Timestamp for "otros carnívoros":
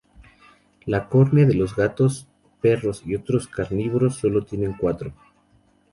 3.15-4.15